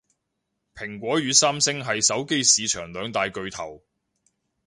[0.73, 3.83] 蘋果與三星係手機市場兩大巨頭